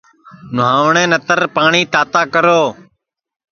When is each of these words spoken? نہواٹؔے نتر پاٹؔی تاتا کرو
نہواٹؔے 0.55 1.03
نتر 1.11 1.39
پاٹؔی 1.55 1.81
تاتا 1.93 2.21
کرو 2.33 2.61